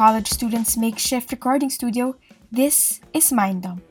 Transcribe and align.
college 0.00 0.32
student's 0.32 0.78
makeshift 0.78 1.30
recording 1.30 1.68
studio, 1.68 2.16
this 2.50 3.02
is 3.12 3.30
Mind 3.30 3.64
Dump, 3.64 3.84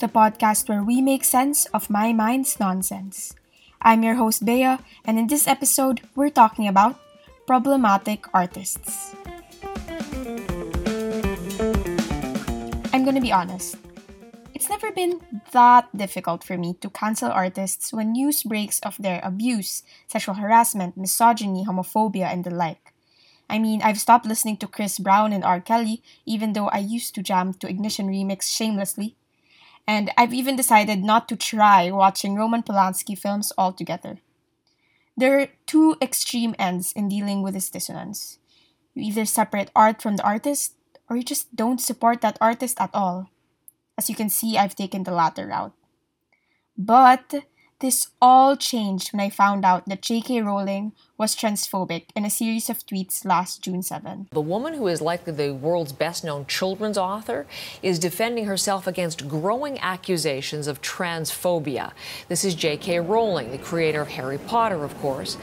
the 0.00 0.06
podcast 0.06 0.68
where 0.68 0.84
we 0.84 1.00
make 1.00 1.24
sense 1.24 1.64
of 1.72 1.88
my 1.88 2.12
mind's 2.12 2.60
nonsense. 2.60 3.32
I'm 3.80 4.02
your 4.02 4.16
host, 4.16 4.44
Bea, 4.44 4.76
and 5.08 5.16
in 5.16 5.28
this 5.28 5.48
episode, 5.48 6.02
we're 6.14 6.28
talking 6.28 6.68
about 6.68 7.00
problematic 7.46 8.28
artists. 8.34 9.16
I'm 12.92 13.08
gonna 13.08 13.24
be 13.24 13.32
honest. 13.32 13.80
It's 14.52 14.68
never 14.68 14.92
been 14.92 15.24
that 15.52 15.88
difficult 15.96 16.44
for 16.44 16.58
me 16.58 16.76
to 16.84 16.90
cancel 16.90 17.32
artists 17.32 17.94
when 17.94 18.12
news 18.12 18.42
breaks 18.42 18.78
of 18.80 19.00
their 19.00 19.24
abuse, 19.24 19.84
sexual 20.06 20.34
harassment, 20.34 20.98
misogyny, 20.98 21.64
homophobia, 21.64 22.28
and 22.28 22.44
the 22.44 22.52
like. 22.52 22.92
I 23.48 23.58
mean, 23.58 23.80
I've 23.82 24.00
stopped 24.00 24.26
listening 24.26 24.56
to 24.58 24.66
Chris 24.66 24.98
Brown 24.98 25.32
and 25.32 25.44
R. 25.44 25.60
Kelly, 25.60 26.02
even 26.24 26.52
though 26.52 26.68
I 26.68 26.78
used 26.78 27.14
to 27.14 27.22
jam 27.22 27.54
to 27.54 27.68
Ignition 27.68 28.08
Remix 28.08 28.42
shamelessly. 28.54 29.16
And 29.86 30.10
I've 30.16 30.34
even 30.34 30.56
decided 30.56 31.04
not 31.04 31.28
to 31.28 31.36
try 31.36 31.90
watching 31.90 32.34
Roman 32.34 32.62
Polanski 32.62 33.16
films 33.16 33.52
altogether. 33.56 34.18
There 35.16 35.40
are 35.40 35.48
two 35.66 35.96
extreme 36.02 36.54
ends 36.58 36.92
in 36.92 37.08
dealing 37.08 37.42
with 37.42 37.54
this 37.54 37.70
dissonance. 37.70 38.38
You 38.94 39.04
either 39.04 39.24
separate 39.24 39.70
art 39.74 40.02
from 40.02 40.16
the 40.16 40.24
artist, 40.24 40.74
or 41.08 41.16
you 41.16 41.22
just 41.22 41.54
don't 41.54 41.80
support 41.80 42.20
that 42.20 42.38
artist 42.40 42.80
at 42.80 42.90
all. 42.92 43.30
As 43.96 44.10
you 44.10 44.16
can 44.16 44.28
see, 44.28 44.58
I've 44.58 44.74
taken 44.74 45.04
the 45.04 45.12
latter 45.12 45.46
route. 45.46 45.72
But 46.76 47.46
this 47.80 48.08
all 48.22 48.56
changed 48.56 49.12
when 49.12 49.20
I 49.20 49.28
found 49.28 49.64
out 49.64 49.86
that 49.86 50.00
J.K. 50.00 50.40
Rowling 50.40 50.92
was 51.18 51.36
transphobic 51.36 52.06
in 52.16 52.24
a 52.24 52.30
series 52.30 52.70
of 52.70 52.78
tweets 52.86 53.24
last 53.24 53.62
June 53.62 53.82
7. 53.82 54.28
The 54.32 54.40
woman 54.40 54.74
who 54.74 54.86
is 54.86 55.02
likely 55.02 55.34
the 55.34 55.52
world's 55.52 55.92
best 55.92 56.24
known 56.24 56.46
children's 56.46 56.96
author 56.96 57.46
is 57.82 57.98
defending 57.98 58.46
herself 58.46 58.86
against 58.86 59.28
growing 59.28 59.78
accusations 59.80 60.66
of 60.66 60.80
transphobia. 60.80 61.92
This 62.28 62.44
is 62.44 62.54
J.K. 62.54 63.00
Rowling, 63.00 63.50
the 63.50 63.58
creator 63.58 64.00
of 64.00 64.08
Harry 64.08 64.38
Potter, 64.38 64.82
of 64.82 64.96
course, 64.98 65.36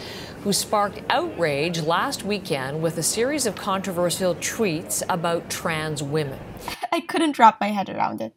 who 0.44 0.53
sparked 0.53 1.02
outrage 1.12 1.81
last 1.81 2.23
weekend 2.23 2.81
with 2.81 2.97
a 2.97 3.03
series 3.03 3.45
of 3.45 3.56
controversial 3.56 4.34
tweets 4.36 5.03
about 5.08 5.52
trans 5.52 6.02
women. 6.02 6.40
I 6.92 7.02
couldn't 7.02 7.38
wrap 7.38 7.62
my 7.62 7.70
head 7.70 7.90
around 7.90 8.22
it. 8.22 8.34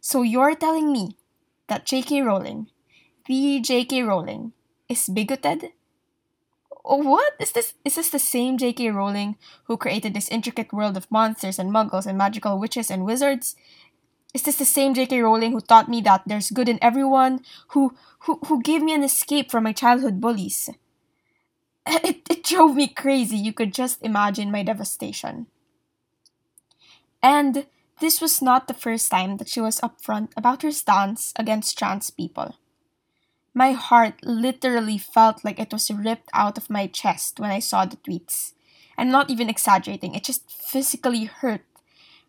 So 0.00 0.22
you're 0.22 0.54
telling 0.54 0.92
me 0.92 1.16
that 1.68 1.84
J.K. 1.84 2.22
Rowling 2.22 2.68
the 3.26 3.60
J.K. 3.60 4.02
Rowling 4.02 4.52
is 4.88 5.08
bigoted? 5.08 5.72
What 6.82 7.32
is 7.40 7.52
this? 7.52 7.74
Is 7.84 7.94
this 7.94 8.10
the 8.10 8.18
same 8.18 8.58
J.K. 8.58 8.90
Rowling 8.90 9.36
who 9.64 9.76
created 9.76 10.12
this 10.12 10.28
intricate 10.28 10.72
world 10.72 10.96
of 10.96 11.10
monsters 11.10 11.58
and 11.58 11.72
muggles 11.72 12.06
and 12.06 12.18
magical 12.18 12.58
witches 12.58 12.90
and 12.90 13.04
wizards? 13.06 13.56
Is 14.34 14.42
this 14.42 14.56
the 14.56 14.66
same 14.66 14.92
J.K. 14.92 15.22
Rowling 15.22 15.52
who 15.52 15.60
taught 15.60 15.88
me 15.88 16.02
that 16.02 16.22
there's 16.26 16.50
good 16.50 16.68
in 16.68 16.78
everyone, 16.82 17.40
who 17.68 17.96
who 18.20 18.38
who 18.46 18.60
gave 18.60 18.82
me 18.82 18.92
an 18.92 19.02
escape 19.02 19.50
from 19.50 19.64
my 19.64 19.72
childhood 19.72 20.20
bullies? 20.20 20.68
It, 21.86 22.24
it 22.30 22.44
drove 22.44 22.76
me 22.76 22.88
crazy. 22.88 23.36
You 23.36 23.52
could 23.52 23.74
just 23.74 24.02
imagine 24.02 24.50
my 24.50 24.62
devastation. 24.62 25.48
And 27.22 27.66
this 28.00 28.20
was 28.20 28.40
not 28.40 28.68
the 28.68 28.74
first 28.74 29.10
time 29.10 29.36
that 29.36 29.48
she 29.48 29.60
was 29.60 29.80
upfront 29.80 30.32
about 30.36 30.62
her 30.62 30.72
stance 30.72 31.32
against 31.36 31.78
trans 31.78 32.08
people. 32.08 32.56
My 33.54 33.70
heart 33.70 34.18
literally 34.24 34.98
felt 34.98 35.44
like 35.44 35.60
it 35.60 35.72
was 35.72 35.90
ripped 35.90 36.28
out 36.34 36.58
of 36.58 36.68
my 36.68 36.88
chest 36.88 37.38
when 37.38 37.52
I 37.52 37.60
saw 37.60 37.84
the 37.84 37.96
tweets. 37.96 38.52
I'm 38.98 39.10
not 39.10 39.30
even 39.30 39.48
exaggerating, 39.48 40.14
it 40.14 40.24
just 40.24 40.50
physically 40.50 41.24
hurt. 41.24 41.64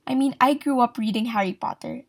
I 0.05 0.13
mean, 0.13 0.35
I 0.39 0.53
grew 0.53 0.81
up 0.81 0.99
reading 0.99 1.25
Harry 1.27 1.53
Potter. 1.53 2.03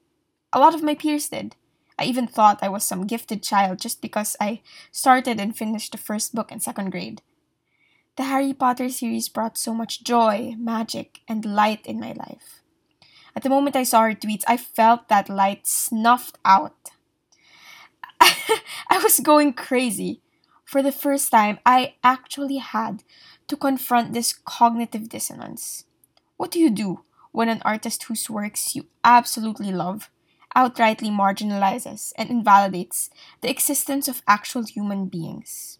A 0.53 0.61
lot 0.61 0.75
of 0.75 0.83
my 0.83 0.95
peers 0.95 1.31
did. 1.31 1.57
I 1.99 2.05
even 2.05 2.27
thought 2.27 2.63
I 2.63 2.69
was 2.69 2.85
some 2.85 3.07
gifted 3.07 3.43
child 3.43 3.81
just 3.81 4.03
because 4.03 4.37
I 4.39 4.61
started 4.93 5.41
and 5.41 5.57
finished 5.57 5.93
the 5.93 5.99
first 5.99 6.35
book 6.35 6.53
in 6.53 6.61
second 6.61 6.91
grade. 6.91 7.23
The 8.17 8.25
Harry 8.25 8.53
Potter 8.53 8.91
series 8.91 9.31
brought 9.31 9.57
so 9.57 9.73
much 9.73 10.05
joy, 10.05 10.55
magic, 10.59 11.21
and 11.27 11.45
light 11.45 11.87
in 11.87 12.01
my 12.01 12.13
life. 12.13 12.63
At 13.35 13.43
the 13.43 13.51
moment 13.51 13.77
I 13.77 13.83
saw 13.83 14.03
her 14.03 14.15
tweets, 14.15 14.45
I 14.47 14.57
felt 14.59 15.09
that 15.09 15.29
light 15.29 15.67
snuffed 15.67 16.39
out. 16.45 16.91
I 18.89 18.99
was 19.03 19.21
going 19.21 19.53
crazy. 19.53 20.21
For 20.65 20.83
the 20.83 20.93
first 20.93 21.31
time, 21.31 21.59
I 21.65 21.95
actually 22.03 22.59
had 22.59 23.05
to 23.49 23.57
confront 23.57 24.13
this 24.13 24.33
cognitive 24.33 25.09
dissonance. 25.09 25.85
What 26.37 26.51
do 26.51 26.59
you 26.59 26.71
do 26.71 27.05
when 27.31 27.49
an 27.49 27.63
artist 27.65 28.05
whose 28.05 28.29
works 28.29 28.75
you 28.75 28.87
absolutely 29.05 29.71
love 29.71 30.11
outrightly 30.57 31.13
marginalizes 31.13 32.13
and 32.17 32.31
invalidates 32.31 33.11
the 33.43 33.51
existence 33.51 34.09
of 34.09 34.23
actual 34.27 34.65
human 34.65 35.07
beings? 35.07 35.79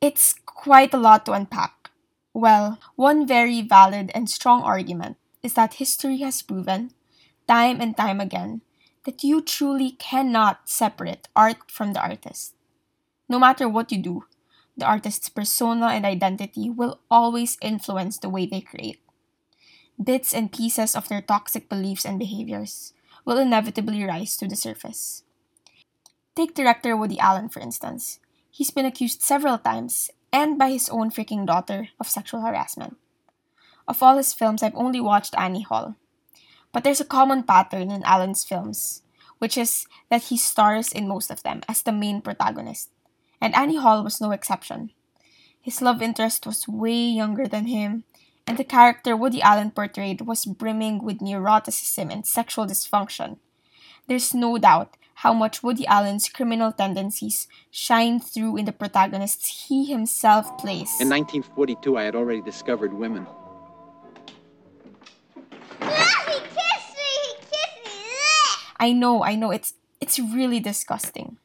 It's 0.00 0.34
quite 0.44 0.92
a 0.92 0.98
lot 0.98 1.24
to 1.26 1.32
unpack. 1.32 1.90
Well, 2.34 2.78
one 2.96 3.26
very 3.26 3.62
valid 3.62 4.10
and 4.14 4.28
strong 4.28 4.62
argument 4.62 5.16
is 5.42 5.54
that 5.54 5.74
history 5.74 6.18
has 6.18 6.42
proven, 6.42 6.90
time 7.46 7.80
and 7.80 7.96
time 7.96 8.20
again, 8.20 8.62
that 9.04 9.22
you 9.22 9.40
truly 9.40 9.92
cannot 9.92 10.68
separate 10.68 11.28
art 11.36 11.70
from 11.70 11.92
the 11.92 12.00
artist. 12.00 12.54
No 13.28 13.38
matter 13.38 13.68
what 13.68 13.92
you 13.92 13.98
do, 13.98 14.24
the 14.76 14.86
artist's 14.86 15.28
persona 15.28 15.88
and 15.88 16.04
identity 16.04 16.68
will 16.68 17.00
always 17.10 17.56
influence 17.62 18.18
the 18.18 18.28
way 18.28 18.46
they 18.46 18.60
create. 18.60 19.00
Bits 20.02 20.34
and 20.34 20.52
pieces 20.52 20.96
of 20.96 21.08
their 21.08 21.22
toxic 21.22 21.68
beliefs 21.68 22.04
and 22.04 22.18
behaviors 22.18 22.92
will 23.24 23.38
inevitably 23.38 24.04
rise 24.04 24.36
to 24.36 24.48
the 24.48 24.56
surface. 24.56 25.22
Take 26.34 26.54
director 26.54 26.96
Woody 26.96 27.18
Allen, 27.18 27.48
for 27.48 27.60
instance. 27.60 28.18
He's 28.50 28.70
been 28.70 28.84
accused 28.84 29.22
several 29.22 29.58
times, 29.58 30.10
and 30.32 30.58
by 30.58 30.70
his 30.70 30.88
own 30.88 31.10
freaking 31.10 31.46
daughter, 31.46 31.88
of 32.00 32.08
sexual 32.08 32.40
harassment. 32.40 32.96
Of 33.86 34.02
all 34.02 34.16
his 34.16 34.32
films, 34.32 34.62
I've 34.62 34.74
only 34.74 35.00
watched 35.00 35.38
Annie 35.38 35.62
Hall, 35.62 35.94
but 36.74 36.82
there's 36.82 37.00
a 37.00 37.06
common 37.06 37.44
pattern 37.44 37.92
in 37.92 38.02
Allen's 38.02 38.44
films, 38.44 39.02
which 39.38 39.56
is 39.56 39.86
that 40.10 40.24
he 40.24 40.36
stars 40.36 40.90
in 40.90 41.06
most 41.06 41.30
of 41.30 41.44
them 41.44 41.62
as 41.68 41.82
the 41.82 41.92
main 41.92 42.20
protagonist. 42.20 42.90
And 43.40 43.54
Annie 43.54 43.78
Hall 43.78 44.02
was 44.02 44.20
no 44.20 44.32
exception. 44.32 44.90
His 45.62 45.80
love 45.80 46.02
interest 46.02 46.46
was 46.46 46.66
way 46.66 46.98
younger 46.98 47.46
than 47.46 47.68
him, 47.68 48.02
and 48.44 48.58
the 48.58 48.64
character 48.64 49.16
Woody 49.16 49.40
Allen 49.40 49.70
portrayed 49.70 50.22
was 50.22 50.44
brimming 50.44 51.02
with 51.02 51.20
neuroticism 51.20 52.12
and 52.12 52.26
sexual 52.26 52.66
dysfunction. 52.66 53.38
There's 54.08 54.34
no 54.34 54.58
doubt 54.58 54.96
how 55.22 55.32
much 55.32 55.62
Woody 55.62 55.86
Allen's 55.86 56.28
criminal 56.28 56.72
tendencies 56.72 57.46
shine 57.70 58.18
through 58.18 58.56
in 58.56 58.64
the 58.64 58.72
protagonists 58.72 59.68
he 59.68 59.84
himself 59.84 60.58
plays. 60.58 60.90
In 61.00 61.08
1942, 61.08 61.96
I 61.96 62.02
had 62.02 62.16
already 62.16 62.42
discovered 62.42 62.92
women. 62.92 63.26
I 68.84 68.92
know, 68.92 69.24
I 69.24 69.34
know, 69.34 69.50
it's 69.50 69.80
it's 69.98 70.18
really 70.20 70.60
disgusting. 70.60 71.38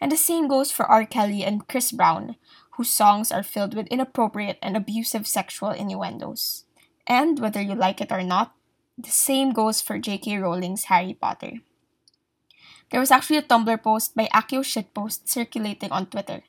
And 0.00 0.10
the 0.10 0.18
same 0.18 0.48
goes 0.50 0.72
for 0.72 0.90
R. 0.90 1.06
Kelly 1.06 1.44
and 1.44 1.68
Chris 1.68 1.92
Brown, 1.94 2.34
whose 2.74 2.90
songs 2.90 3.30
are 3.30 3.46
filled 3.46 3.78
with 3.78 3.86
inappropriate 3.94 4.58
and 4.60 4.76
abusive 4.76 5.28
sexual 5.28 5.70
innuendos. 5.70 6.64
And 7.06 7.38
whether 7.38 7.62
you 7.62 7.76
like 7.76 8.00
it 8.00 8.10
or 8.10 8.24
not, 8.26 8.58
the 8.98 9.14
same 9.14 9.52
goes 9.52 9.80
for 9.80 10.02
J.K. 10.02 10.38
Rowling's 10.38 10.90
Harry 10.90 11.14
Potter. 11.14 11.62
There 12.90 12.98
was 12.98 13.14
actually 13.14 13.38
a 13.38 13.46
Tumblr 13.46 13.80
post 13.80 14.16
by 14.16 14.26
Akio 14.34 14.66
Shitpost 14.66 15.30
circulating 15.30 15.92
on 15.92 16.10
Twitter, 16.10 16.42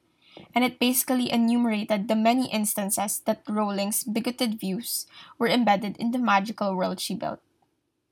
and 0.56 0.66
it 0.66 0.82
basically 0.82 1.30
enumerated 1.30 2.08
the 2.08 2.18
many 2.18 2.50
instances 2.50 3.22
that 3.30 3.46
Rowling's 3.48 4.04
bigoted 4.04 4.60
views 4.60 5.06
were 5.38 5.54
embedded 5.54 5.98
in 5.98 6.10
the 6.10 6.18
magical 6.18 6.74
world 6.74 7.00
she 7.00 7.14
built. 7.14 7.46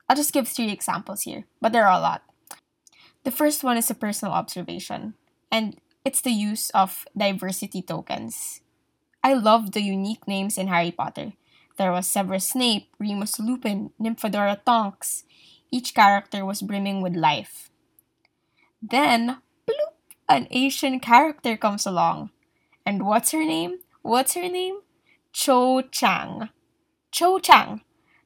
I'll 0.08 0.16
just 0.16 0.32
give 0.32 0.48
three 0.48 0.70
examples 0.70 1.22
here, 1.22 1.44
but 1.60 1.72
there 1.72 1.86
are 1.86 1.98
a 1.98 2.00
lot. 2.00 2.22
The 3.24 3.30
first 3.30 3.62
one 3.62 3.76
is 3.76 3.90
a 3.90 3.94
personal 3.94 4.34
observation, 4.34 5.14
and 5.50 5.76
it's 6.04 6.20
the 6.20 6.32
use 6.32 6.70
of 6.70 7.06
diversity 7.16 7.82
tokens. 7.82 8.60
I 9.22 9.34
love 9.34 9.72
the 9.72 9.82
unique 9.82 10.26
names 10.26 10.58
in 10.58 10.66
Harry 10.66 10.90
Potter. 10.90 11.32
There 11.78 11.92
was 11.92 12.06
Severus 12.06 12.48
Snape, 12.48 12.88
Remus 12.98 13.38
Lupin, 13.38 13.90
Nymphadora 14.00 14.58
Tonks. 14.64 15.24
Each 15.70 15.94
character 15.94 16.44
was 16.44 16.60
brimming 16.60 17.00
with 17.00 17.14
life. 17.14 17.70
Then, 18.82 19.38
bloop, 19.66 19.94
an 20.28 20.48
Asian 20.50 20.98
character 20.98 21.56
comes 21.56 21.86
along. 21.86 22.30
And 22.84 23.06
what's 23.06 23.30
her 23.30 23.44
name? 23.44 23.78
What's 24.02 24.34
her 24.34 24.48
name? 24.48 24.80
Cho 25.32 25.82
Chang. 25.82 26.48
Cho 27.12 27.38
Chang, 27.38 27.82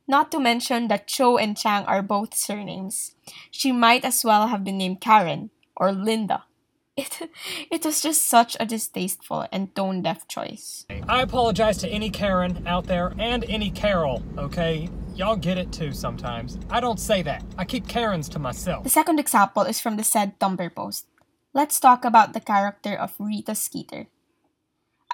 not 0.06 0.30
to 0.32 0.40
mention 0.40 0.88
that 0.88 1.06
Cho 1.06 1.36
and 1.36 1.56
Chang 1.56 1.84
are 1.84 2.02
both 2.02 2.34
surnames. 2.34 3.14
She 3.50 3.72
might 3.72 4.04
as 4.04 4.24
well 4.24 4.48
have 4.48 4.64
been 4.64 4.78
named 4.78 5.00
Karen 5.00 5.50
or 5.76 5.92
Linda. 5.92 6.44
It, 6.98 7.28
it 7.70 7.84
was 7.84 8.00
just 8.00 8.26
such 8.26 8.56
a 8.58 8.64
distasteful 8.64 9.46
and 9.52 9.74
tone 9.76 10.00
deaf 10.00 10.26
choice. 10.28 10.86
I 11.06 11.20
apologize 11.20 11.76
to 11.78 11.88
any 11.88 12.08
Karen 12.08 12.66
out 12.66 12.86
there 12.86 13.12
and 13.18 13.44
any 13.44 13.70
Carol, 13.70 14.22
okay? 14.38 14.88
Y'all 15.14 15.36
get 15.36 15.58
it 15.58 15.72
too 15.72 15.92
sometimes. 15.92 16.58
I 16.70 16.80
don't 16.80 16.98
say 16.98 17.20
that. 17.20 17.44
I 17.58 17.66
keep 17.66 17.86
Karens 17.86 18.30
to 18.30 18.38
myself. 18.38 18.84
The 18.84 18.88
second 18.88 19.20
example 19.20 19.64
is 19.64 19.78
from 19.78 19.98
the 19.98 20.04
said 20.04 20.38
Tumblr 20.40 20.74
post. 20.74 21.06
Let's 21.52 21.78
talk 21.80 22.04
about 22.04 22.32
the 22.32 22.40
character 22.40 22.94
of 22.94 23.12
Rita 23.18 23.54
Skeeter. 23.54 24.08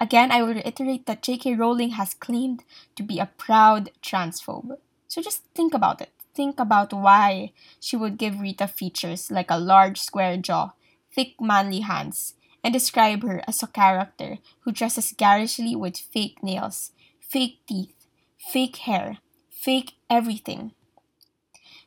Again, 0.01 0.31
I 0.31 0.41
will 0.41 0.55
reiterate 0.55 1.05
that 1.05 1.21
J.K. 1.21 1.55
Rowling 1.55 1.91
has 1.91 2.13
claimed 2.13 2.63
to 2.95 3.03
be 3.03 3.19
a 3.19 3.29
proud 3.37 3.91
transphobe. 4.01 4.77
So 5.07 5.21
just 5.21 5.43
think 5.53 5.73
about 5.73 6.01
it. 6.01 6.09
Think 6.33 6.59
about 6.59 6.91
why 6.91 7.51
she 7.79 7.95
would 7.95 8.17
give 8.17 8.39
Rita 8.39 8.67
features 8.67 9.29
like 9.29 9.51
a 9.51 9.59
large 9.59 9.99
square 9.99 10.37
jaw 10.37 10.73
thick 11.13 11.39
manly 11.39 11.81
hands, 11.81 12.33
and 12.63 12.73
describe 12.73 13.23
her 13.23 13.41
as 13.47 13.61
a 13.61 13.67
character 13.67 14.39
who 14.61 14.71
dresses 14.71 15.13
garishly 15.15 15.75
with 15.75 15.97
fake 15.97 16.41
nails, 16.41 16.91
fake 17.19 17.59
teeth, 17.67 17.93
fake 18.37 18.77
hair, 18.77 19.19
fake 19.49 19.93
everything. 20.09 20.71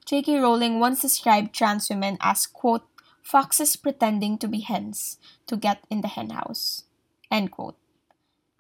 J.K. 0.05 0.38
Rowling 0.38 0.79
once 0.79 1.02
described 1.02 1.52
trans 1.52 1.91
women 1.91 2.19
as, 2.20 2.47
quote, 2.47 2.87
foxes 3.23 3.75
pretending 3.75 4.38
to 4.38 4.47
be 4.47 4.61
hens 4.61 5.19
to 5.49 5.56
get 5.56 5.82
in 5.91 6.02
the 6.02 6.09
henhouse, 6.09 6.85
end 7.32 7.50
quote. 7.50 7.76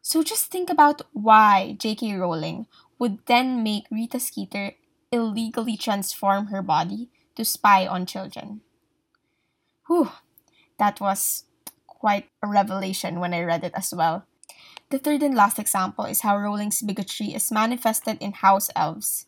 So 0.06 0.22
just 0.22 0.52
think 0.52 0.70
about 0.70 1.02
why 1.12 1.74
J.K. 1.80 2.14
Rowling 2.14 2.68
would 2.96 3.26
then 3.26 3.64
make 3.64 3.90
Rita 3.90 4.20
Skeeter 4.20 4.78
illegally 5.10 5.76
transform 5.76 6.46
her 6.46 6.62
body 6.62 7.10
to 7.34 7.44
spy 7.44 7.88
on 7.88 8.06
children. 8.06 8.60
Whew, 9.88 10.12
that 10.78 11.00
was 11.00 11.42
quite 11.88 12.30
a 12.40 12.46
revelation 12.46 13.18
when 13.18 13.34
I 13.34 13.42
read 13.42 13.64
it 13.64 13.74
as 13.74 13.92
well. 13.92 14.22
The 14.90 15.00
third 15.00 15.24
and 15.24 15.34
last 15.34 15.58
example 15.58 16.04
is 16.04 16.20
how 16.20 16.38
Rowling's 16.38 16.82
bigotry 16.82 17.34
is 17.34 17.50
manifested 17.50 18.18
in 18.20 18.30
house 18.30 18.70
elves. 18.76 19.26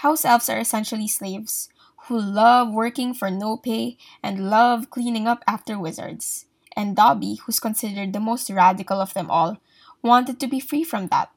House 0.00 0.24
elves 0.24 0.48
are 0.48 0.58
essentially 0.58 1.08
slaves 1.08 1.68
who 2.08 2.18
love 2.18 2.72
working 2.72 3.12
for 3.12 3.30
no 3.30 3.58
pay 3.58 3.98
and 4.22 4.48
love 4.48 4.88
cleaning 4.88 5.28
up 5.28 5.44
after 5.46 5.78
wizards. 5.78 6.46
And 6.74 6.96
Dobby, 6.96 7.34
who's 7.44 7.60
considered 7.60 8.14
the 8.14 8.20
most 8.20 8.48
radical 8.48 9.02
of 9.02 9.12
them 9.12 9.30
all, 9.30 9.60
wanted 10.02 10.40
to 10.40 10.46
be 10.46 10.60
free 10.60 10.84
from 10.84 11.08
that. 11.08 11.30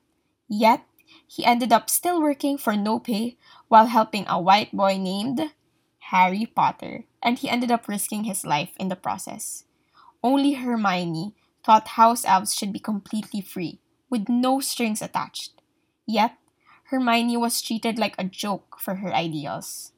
Yet, 0.48 0.86
he 1.28 1.46
ended 1.46 1.72
up 1.72 1.90
still 1.90 2.22
working 2.22 2.58
for 2.58 2.76
no 2.76 3.00
pay 3.00 3.38
while 3.68 3.88
helping 3.88 4.26
a 4.28 4.42
white 4.42 4.72
boy 4.72 4.98
named 4.98 5.54
Harry 6.12 6.46
Potter, 6.46 7.06
and 7.22 7.38
he 7.38 7.50
ended 7.50 7.72
up 7.72 7.88
risking 7.88 8.24
his 8.24 8.46
life 8.46 8.74
in 8.80 8.90
the 8.90 8.96
process. 8.96 9.66
Only 10.24 10.54
Hermione 10.54 11.36
thought 11.64 12.00
house 12.00 12.26
elves 12.26 12.56
should 12.56 12.74
be 12.74 12.80
completely 12.80 13.42
free, 13.42 13.80
with 14.10 14.30
no 14.30 14.60
strings 14.60 15.02
attached. 15.02 15.62
Yet, 16.06 16.36
Hermione 16.86 17.38
was 17.38 17.62
treated 17.62 18.00
like 18.00 18.16
a 18.18 18.24
joke 18.24 18.80
for 18.80 18.96
her 18.96 19.14
ideals. 19.14 19.94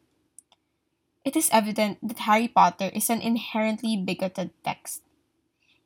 It 1.23 1.35
is 1.35 1.49
evident 1.53 1.99
that 2.03 2.27
Harry 2.27 2.47
Potter 2.47 2.89
is 2.93 3.09
an 3.09 3.21
inherently 3.21 3.95
bigoted 3.95 4.51
text. 4.65 5.01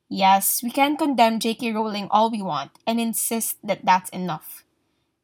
Yes, 0.09 0.63
we 0.63 0.71
can 0.71 0.97
condemn 0.97 1.39
J.K. 1.39 1.71
Rowling 1.73 2.07
all 2.09 2.31
we 2.31 2.41
want 2.41 2.71
and 2.87 2.99
insist 2.99 3.57
that 3.63 3.85
that's 3.85 4.09
enough, 4.09 4.63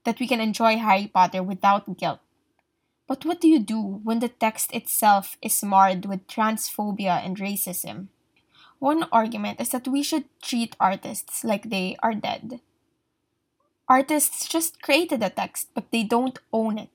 that 0.06 0.20
we 0.20 0.28
can 0.28 0.42
enjoy 0.42 0.78
Harry 0.78 1.08
Potter 1.08 1.44
without 1.44 1.98
guilt 1.98 2.20
but 3.12 3.26
what 3.26 3.42
do 3.42 3.50
you 3.50 3.60
do 3.60 4.00
when 4.06 4.20
the 4.20 4.30
text 4.30 4.74
itself 4.74 5.36
is 5.42 5.62
marred 5.62 6.06
with 6.06 6.28
transphobia 6.28 7.20
and 7.20 7.36
racism? 7.36 8.08
One 8.80 9.04
argument 9.12 9.60
is 9.60 9.68
that 9.72 9.86
we 9.86 10.02
should 10.02 10.24
treat 10.42 10.78
artists 10.80 11.44
like 11.44 11.70
they 11.70 11.98
are 12.02 12.14
dead. 12.14 12.62
Artists 13.90 14.48
just 14.48 14.82
created 14.82 15.22
a 15.22 15.30
text, 15.30 15.72
but 15.74 15.92
they 15.92 16.04
don't 16.04 16.40
own 16.54 16.78
it. 16.78 16.90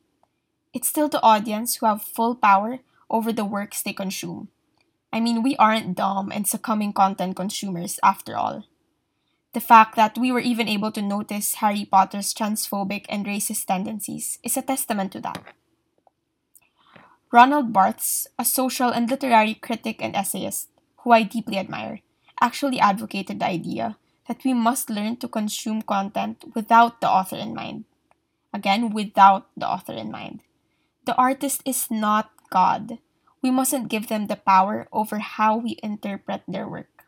It's 0.72 0.88
still 0.88 1.10
the 1.10 1.22
audience 1.22 1.76
who 1.76 1.84
have 1.84 2.00
full 2.00 2.34
power 2.34 2.78
over 3.10 3.30
the 3.30 3.44
works 3.44 3.82
they 3.82 3.92
consume. 3.92 4.48
I 5.12 5.20
mean, 5.20 5.42
we 5.42 5.56
aren't 5.56 5.96
dumb 5.96 6.30
and 6.32 6.46
succumbing 6.46 6.92
content 6.92 7.36
consumers 7.36 7.98
after 8.02 8.36
all. 8.36 8.64
The 9.52 9.60
fact 9.60 9.96
that 9.96 10.18
we 10.18 10.30
were 10.30 10.40
even 10.40 10.68
able 10.68 10.92
to 10.92 11.00
notice 11.00 11.54
Harry 11.64 11.84
Potter's 11.84 12.34
transphobic 12.34 13.06
and 13.08 13.24
racist 13.24 13.64
tendencies 13.64 14.38
is 14.42 14.56
a 14.56 14.62
testament 14.62 15.12
to 15.12 15.20
that. 15.20 15.42
Roland 17.32 17.72
Barthes, 17.72 18.28
a 18.38 18.44
social 18.44 18.90
and 18.90 19.10
literary 19.10 19.54
critic 19.54 20.02
and 20.02 20.14
essayist 20.14 20.68
who 20.98 21.12
I 21.12 21.22
deeply 21.22 21.58
admire, 21.58 22.00
actually 22.40 22.78
advocated 22.78 23.40
the 23.40 23.46
idea 23.46 23.96
that 24.28 24.44
we 24.44 24.52
must 24.52 24.90
learn 24.90 25.16
to 25.16 25.28
consume 25.28 25.82
content 25.82 26.44
without 26.54 27.00
the 27.00 27.08
author 27.08 27.36
in 27.36 27.54
mind. 27.54 27.84
Again, 28.52 28.90
without 28.92 29.48
the 29.56 29.68
author 29.68 29.92
in 29.92 30.10
mind. 30.10 30.40
The 31.06 31.14
artist 31.14 31.62
is 31.64 31.90
not 31.90 32.30
God. 32.50 32.98
We 33.46 33.52
mustn't 33.52 33.86
give 33.86 34.08
them 34.08 34.26
the 34.26 34.34
power 34.34 34.88
over 34.90 35.20
how 35.22 35.54
we 35.54 35.78
interpret 35.80 36.42
their 36.48 36.66
work. 36.66 37.06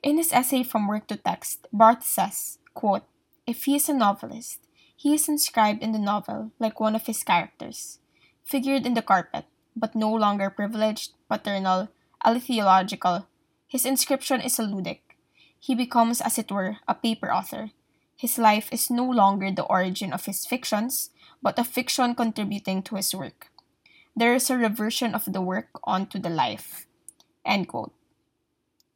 In 0.00 0.16
his 0.16 0.32
essay 0.32 0.62
From 0.62 0.86
Work 0.86 1.08
to 1.08 1.16
Text, 1.16 1.66
Barthes 1.72 2.06
says, 2.06 2.58
quote, 2.72 3.02
If 3.48 3.64
he 3.64 3.74
is 3.74 3.88
a 3.88 3.94
novelist, 3.94 4.60
he 4.94 5.12
is 5.12 5.28
inscribed 5.28 5.82
in 5.82 5.90
the 5.90 5.98
novel 5.98 6.52
like 6.60 6.78
one 6.78 6.94
of 6.94 7.06
his 7.06 7.24
characters 7.24 7.98
figured 8.44 8.86
in 8.86 8.94
the 8.94 9.02
carpet, 9.02 9.46
but 9.74 9.96
no 9.96 10.14
longer 10.14 10.50
privileged, 10.50 11.14
paternal, 11.28 11.88
aletheological. 12.24 13.26
His 13.66 13.84
inscription 13.84 14.40
is 14.40 14.60
a 14.60 14.62
ludic. 14.62 15.18
He 15.58 15.74
becomes, 15.74 16.20
as 16.20 16.38
it 16.38 16.52
were, 16.52 16.76
a 16.86 16.94
paper 16.94 17.32
author. 17.34 17.72
His 18.14 18.38
life 18.38 18.72
is 18.72 18.88
no 18.88 19.04
longer 19.04 19.50
the 19.50 19.66
origin 19.66 20.12
of 20.12 20.26
his 20.26 20.46
fictions, 20.46 21.10
but 21.42 21.58
a 21.58 21.64
fiction 21.64 22.14
contributing 22.14 22.84
to 22.84 22.94
his 22.94 23.12
work. 23.12 23.50
There 24.16 24.34
is 24.34 24.48
a 24.48 24.56
reversion 24.56 25.14
of 25.14 25.30
the 25.30 25.42
work 25.42 25.68
onto 25.84 26.18
the 26.18 26.30
life. 26.30 26.86
End 27.44 27.68
quote. 27.68 27.92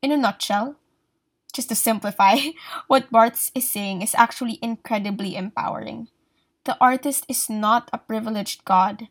In 0.01 0.11
a 0.11 0.17
nutshell, 0.17 0.77
just 1.53 1.69
to 1.69 1.75
simplify, 1.75 2.57
what 2.89 3.11
Barthes 3.11 3.53
is 3.55 3.71
saying 3.71 4.01
is 4.03 4.15
actually 4.17 4.59
incredibly 4.63 5.37
empowering. 5.37 6.09
The 6.65 6.79
artist 6.81 7.27
is 7.29 7.51
not 7.51 7.91
a 7.93 7.99
privileged 7.99 8.65
god, 8.65 9.09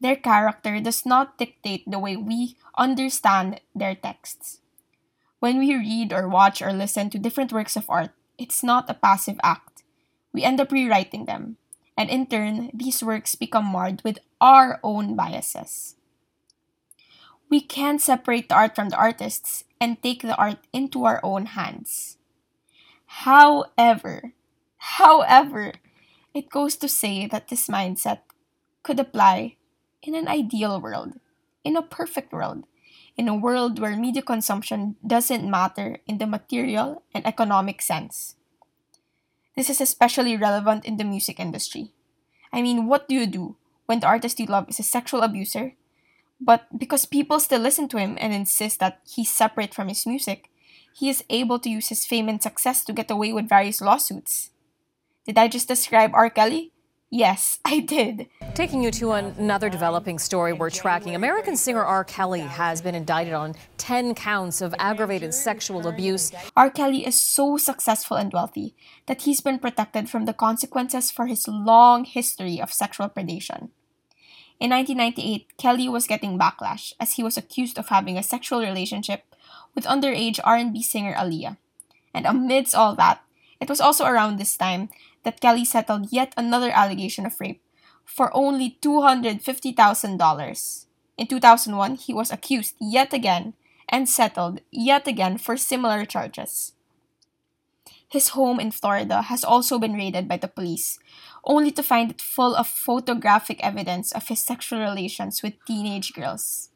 their 0.00 0.16
character 0.16 0.80
does 0.80 1.04
not 1.04 1.36
dictate 1.36 1.84
the 1.86 1.98
way 1.98 2.16
we 2.16 2.56
understand 2.76 3.60
their 3.74 3.94
texts. 3.94 4.60
When 5.40 5.58
we 5.58 5.76
read 5.76 6.12
or 6.12 6.28
watch 6.28 6.62
or 6.62 6.72
listen 6.72 7.10
to 7.10 7.18
different 7.18 7.52
works 7.52 7.76
of 7.76 7.88
art, 7.88 8.10
it's 8.38 8.64
not 8.64 8.88
a 8.88 8.94
passive 8.94 9.38
act. 9.44 9.82
We 10.32 10.42
end 10.42 10.60
up 10.60 10.72
rewriting 10.72 11.26
them, 11.26 11.58
and 11.96 12.08
in 12.08 12.26
turn, 12.26 12.70
these 12.72 13.02
works 13.02 13.34
become 13.34 13.66
marred 13.66 14.00
with 14.04 14.20
our 14.40 14.80
own 14.82 15.14
biases. 15.14 15.96
We 17.50 17.60
can 17.60 17.98
separate 17.98 18.48
the 18.48 18.54
art 18.54 18.74
from 18.74 18.88
the 18.88 18.96
artists 18.96 19.64
and 19.80 20.00
take 20.02 20.22
the 20.22 20.36
art 20.36 20.58
into 20.72 21.04
our 21.04 21.20
own 21.22 21.46
hands. 21.46 22.16
However, 23.26 24.32
however, 25.02 25.74
it 26.32 26.48
goes 26.48 26.76
to 26.76 26.88
say 26.88 27.26
that 27.26 27.48
this 27.48 27.66
mindset 27.66 28.20
could 28.82 29.00
apply 29.00 29.56
in 30.02 30.14
an 30.14 30.28
ideal 30.28 30.80
world, 30.80 31.18
in 31.64 31.76
a 31.76 31.82
perfect 31.82 32.32
world, 32.32 32.64
in 33.16 33.28
a 33.28 33.36
world 33.36 33.78
where 33.78 33.96
media 33.96 34.22
consumption 34.22 34.96
doesn't 35.04 35.48
matter 35.48 35.98
in 36.06 36.18
the 36.18 36.26
material 36.26 37.02
and 37.12 37.26
economic 37.26 37.82
sense. 37.82 38.36
This 39.56 39.68
is 39.68 39.80
especially 39.80 40.36
relevant 40.36 40.84
in 40.84 40.96
the 40.96 41.04
music 41.04 41.40
industry. 41.40 41.92
I 42.52 42.62
mean, 42.62 42.86
what 42.86 43.08
do 43.08 43.14
you 43.14 43.26
do 43.26 43.56
when 43.90 43.98
the 43.98 44.06
artist 44.06 44.38
you 44.38 44.46
love 44.46 44.68
is 44.68 44.78
a 44.78 44.84
sexual 44.84 45.22
abuser? 45.22 45.74
But 46.40 46.78
because 46.78 47.06
people 47.06 47.40
still 47.40 47.60
listen 47.60 47.88
to 47.88 47.98
him 47.98 48.16
and 48.20 48.32
insist 48.32 48.78
that 48.78 49.00
he's 49.02 49.34
separate 49.34 49.74
from 49.74 49.88
his 49.88 50.06
music, 50.06 50.48
he 50.94 51.08
is 51.08 51.24
able 51.28 51.58
to 51.58 51.68
use 51.68 51.88
his 51.88 52.06
fame 52.06 52.28
and 52.28 52.40
success 52.40 52.84
to 52.84 52.92
get 52.92 53.10
away 53.10 53.32
with 53.32 53.48
various 53.48 53.80
lawsuits. 53.80 54.50
Did 55.26 55.36
I 55.38 55.48
just 55.48 55.66
describe 55.66 56.12
R. 56.14 56.30
Kelly? 56.30 56.70
Yes, 57.10 57.58
I 57.64 57.80
did. 57.80 58.28
Taking 58.54 58.80
you 58.84 58.92
to 58.92 59.10
another 59.10 59.68
developing 59.68 60.20
story 60.20 60.52
we're 60.52 60.70
tracking. 60.70 61.16
American 61.16 61.56
singer 61.56 61.84
R. 61.84 62.04
Kelly 62.04 62.42
has 62.42 62.80
been 62.80 62.94
indicted 62.94 63.34
on 63.34 63.56
10 63.78 64.14
counts 64.14 64.60
of 64.60 64.72
aggravated 64.78 65.34
sexual 65.34 65.88
abuse. 65.88 66.30
R. 66.56 66.70
Kelly 66.70 67.04
is 67.04 67.20
so 67.20 67.56
successful 67.56 68.16
and 68.16 68.32
wealthy 68.32 68.76
that 69.06 69.22
he's 69.22 69.40
been 69.40 69.58
protected 69.58 70.08
from 70.08 70.26
the 70.26 70.32
consequences 70.32 71.10
for 71.10 71.26
his 71.26 71.48
long 71.48 72.04
history 72.04 72.60
of 72.60 72.72
sexual 72.72 73.08
predation. 73.08 73.70
In 74.60 74.70
1998, 74.70 75.56
Kelly 75.56 75.88
was 75.88 76.06
getting 76.06 76.38
backlash 76.38 76.92
as 77.00 77.14
he 77.14 77.22
was 77.22 77.38
accused 77.38 77.78
of 77.78 77.88
having 77.88 78.18
a 78.18 78.22
sexual 78.22 78.60
relationship 78.60 79.24
with 79.74 79.86
underage 79.86 80.38
R&B 80.44 80.82
singer 80.82 81.14
Aaliyah. 81.14 81.56
And 82.12 82.26
amidst 82.26 82.74
all 82.74 82.94
that, 82.96 83.22
it 83.58 83.70
was 83.70 83.80
also 83.80 84.04
around 84.04 84.36
this 84.36 84.58
time 84.58 84.90
that 85.24 85.40
Kelly 85.40 85.64
settled 85.64 86.12
yet 86.12 86.34
another 86.36 86.70
allegation 86.70 87.24
of 87.24 87.40
rape 87.40 87.62
for 88.04 88.30
only 88.36 88.76
$250,000. 88.82 90.86
In 91.16 91.26
2001, 91.26 91.94
he 91.94 92.12
was 92.12 92.30
accused 92.30 92.74
yet 92.78 93.14
again 93.14 93.54
and 93.88 94.06
settled 94.06 94.60
yet 94.70 95.08
again 95.08 95.38
for 95.38 95.56
similar 95.56 96.04
charges. 96.04 96.74
His 98.10 98.30
home 98.30 98.58
in 98.58 98.72
Florida 98.72 99.22
has 99.22 99.44
also 99.44 99.78
been 99.78 99.94
raided 99.94 100.26
by 100.26 100.36
the 100.36 100.48
police, 100.48 100.98
only 101.44 101.70
to 101.72 101.82
find 101.82 102.10
it 102.10 102.20
full 102.20 102.54
of 102.54 102.68
photographic 102.68 103.60
evidence 103.62 104.12
of 104.12 104.28
his 104.28 104.44
sexual 104.44 104.80
relations 104.80 105.42
with 105.42 105.64
teenage 105.66 106.12
girls. 106.12 106.70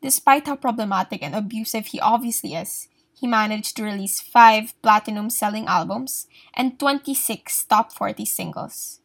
Despite 0.00 0.46
how 0.46 0.56
problematic 0.56 1.22
and 1.22 1.34
abusive 1.34 1.86
he 1.86 2.00
obviously 2.00 2.54
is, 2.54 2.88
he 3.14 3.26
managed 3.26 3.76
to 3.76 3.84
release 3.84 4.20
five 4.20 4.74
platinum 4.82 5.30
selling 5.30 5.66
albums 5.66 6.26
and 6.54 6.78
26 6.78 7.64
top 7.66 7.92
40 7.92 8.24
singles. 8.24 9.00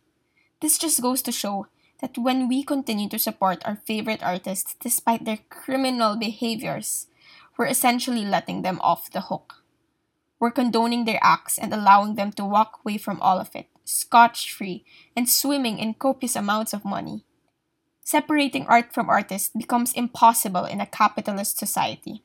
This 0.60 0.80
just 0.80 1.02
goes 1.02 1.22
to 1.22 1.32
show 1.32 1.68
that 2.02 2.18
when 2.18 2.48
we 2.48 2.64
continue 2.64 3.10
to 3.10 3.20
support 3.20 3.62
our 3.66 3.76
favorite 3.76 4.24
artists 4.24 4.76
despite 4.80 5.26
their 5.26 5.40
criminal 5.50 6.16
behaviors, 6.16 7.08
we're 7.58 7.68
essentially 7.68 8.26
letting 8.26 8.64
them 8.64 8.80
off 8.82 9.12
the 9.12 9.22
hook. 9.22 9.64
We're 10.40 10.52
condoning 10.52 11.06
their 11.06 11.20
acts 11.22 11.58
and 11.58 11.74
allowing 11.74 12.16
them 12.16 12.32
to 12.34 12.46
walk 12.46 12.80
away 12.84 12.98
from 12.98 13.22
all 13.22 13.40
of 13.40 13.56
it, 13.56 13.68
scotch 13.88 14.52
free 14.54 14.86
and 15.16 15.30
swimming 15.30 15.80
in 15.80 15.94
copious 15.94 16.36
amounts 16.36 16.74
of 16.74 16.86
money. 16.86 17.24
Separating 18.04 18.66
art 18.68 18.94
from 18.94 19.10
artist 19.10 19.58
becomes 19.58 19.94
impossible 19.94 20.66
in 20.66 20.80
a 20.80 20.86
capitalist 20.86 21.58
society. 21.58 22.24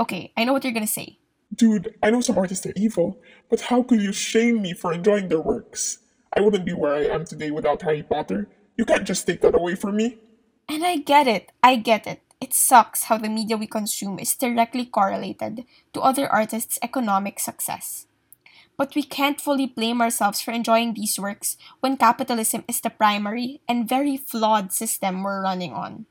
Okay, 0.00 0.32
I 0.36 0.44
know 0.44 0.52
what 0.52 0.64
you're 0.64 0.72
gonna 0.72 0.86
say. 0.86 1.18
Dude, 1.54 1.94
I 2.02 2.10
know 2.10 2.20
some 2.20 2.38
artists 2.38 2.66
are 2.66 2.72
evil, 2.76 3.18
but 3.50 3.62
how 3.62 3.82
could 3.82 4.00
you 4.00 4.12
shame 4.12 4.62
me 4.62 4.72
for 4.74 4.92
enjoying 4.92 5.28
their 5.28 5.40
works? 5.40 5.98
I 6.32 6.40
wouldn't 6.40 6.66
be 6.66 6.74
where 6.74 6.94
I 6.94 7.04
am 7.04 7.24
today 7.24 7.50
without 7.50 7.82
Harry 7.82 8.02
Potter. 8.02 8.48
You 8.76 8.84
can't 8.84 9.06
just 9.06 9.26
take 9.26 9.40
that 9.40 9.54
away 9.54 9.74
from 9.74 9.96
me. 9.96 10.18
And 10.68 10.84
I 10.84 10.98
get 10.98 11.26
it, 11.26 11.50
I 11.62 11.76
get 11.76 12.06
it. 12.06 12.20
It 12.40 12.54
sucks 12.54 13.04
how 13.04 13.18
the 13.18 13.28
media 13.28 13.56
we 13.56 13.66
consume 13.66 14.18
is 14.18 14.36
directly 14.36 14.86
correlated 14.86 15.64
to 15.92 16.00
other 16.00 16.28
artists' 16.28 16.78
economic 16.82 17.40
success. 17.40 18.06
But 18.78 18.94
we 18.94 19.02
can't 19.02 19.40
fully 19.40 19.66
blame 19.66 20.00
ourselves 20.00 20.40
for 20.40 20.52
enjoying 20.52 20.94
these 20.94 21.18
works 21.18 21.58
when 21.80 21.96
capitalism 21.98 22.64
is 22.68 22.80
the 22.80 22.90
primary 22.90 23.60
and 23.68 23.88
very 23.88 24.16
flawed 24.16 24.72
system 24.72 25.22
we're 25.22 25.42
running 25.42 25.72
on. 25.74 26.06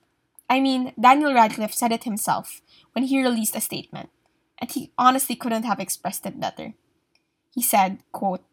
I 0.50 0.60
mean, 0.60 0.94
Daniel 1.00 1.34
Radcliffe 1.34 1.74
said 1.74 1.94
it 1.94 2.04
himself 2.04 2.62
when 2.92 3.06
he 3.06 3.24
released 3.24 3.56
a 3.56 3.62
statement, 3.62 4.10
and 4.60 4.70
he 4.70 4.92
honestly 4.98 5.36
couldn't 5.36 5.64
have 5.64 5.80
expressed 5.80 6.26
it 6.26 6.40
better. 6.40 6.74
He 7.56 7.62
said, 7.62 8.04
quote, 8.12 8.44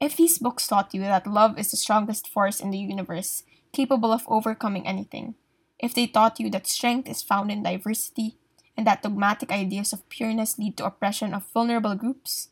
If 0.00 0.16
these 0.16 0.38
books 0.38 0.66
taught 0.66 0.92
you 0.92 1.02
that 1.02 1.26
love 1.26 1.56
is 1.56 1.70
the 1.70 1.76
strongest 1.76 2.28
force 2.28 2.60
in 2.60 2.70
the 2.70 2.78
universe, 2.78 3.44
capable 3.72 4.12
of 4.12 4.26
overcoming 4.26 4.86
anything, 4.86 5.36
if 5.78 5.94
they 5.94 6.06
taught 6.06 6.40
you 6.40 6.50
that 6.50 6.66
strength 6.66 7.08
is 7.08 7.22
found 7.22 7.50
in 7.52 7.62
diversity, 7.62 8.36
and 8.76 8.86
that 8.86 9.02
dogmatic 9.02 9.52
ideas 9.52 9.92
of 9.92 10.08
pureness 10.08 10.58
lead 10.58 10.76
to 10.76 10.84
oppression 10.84 11.32
of 11.32 11.46
vulnerable 11.52 11.94
groups, 11.94 12.50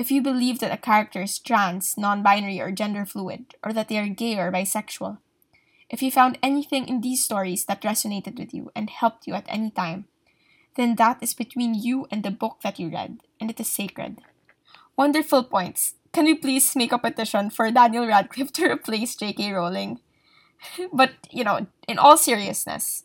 if 0.00 0.10
you 0.10 0.22
believe 0.22 0.60
that 0.60 0.72
a 0.72 0.80
character 0.80 1.20
is 1.20 1.38
trans, 1.38 1.98
non 1.98 2.22
binary, 2.22 2.58
or 2.58 2.72
gender 2.72 3.04
fluid, 3.04 3.52
or 3.62 3.74
that 3.74 3.88
they 3.88 3.98
are 3.98 4.08
gay 4.08 4.38
or 4.38 4.50
bisexual, 4.50 5.18
if 5.90 6.00
you 6.00 6.10
found 6.10 6.38
anything 6.42 6.88
in 6.88 7.02
these 7.02 7.22
stories 7.22 7.66
that 7.66 7.82
resonated 7.82 8.38
with 8.38 8.54
you 8.54 8.72
and 8.74 8.88
helped 8.88 9.26
you 9.26 9.34
at 9.34 9.44
any 9.46 9.70
time, 9.70 10.06
then 10.76 10.96
that 10.96 11.18
is 11.20 11.34
between 11.34 11.74
you 11.74 12.06
and 12.10 12.22
the 12.22 12.30
book 12.30 12.60
that 12.62 12.78
you 12.78 12.88
read, 12.88 13.18
and 13.38 13.50
it 13.50 13.60
is 13.60 13.68
sacred. 13.68 14.22
Wonderful 14.96 15.44
points. 15.44 15.96
Can 16.14 16.24
we 16.24 16.34
please 16.34 16.74
make 16.74 16.92
a 16.92 16.98
petition 16.98 17.50
for 17.50 17.70
Daniel 17.70 18.06
Radcliffe 18.06 18.52
to 18.54 18.72
replace 18.72 19.14
J.K. 19.16 19.52
Rowling? 19.52 20.00
but, 20.94 21.12
you 21.30 21.44
know, 21.44 21.66
in 21.86 21.98
all 21.98 22.16
seriousness, 22.16 23.04